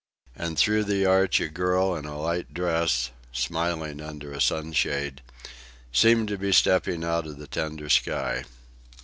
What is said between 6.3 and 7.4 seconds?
be stepping out of